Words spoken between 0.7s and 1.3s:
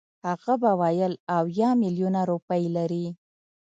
ویل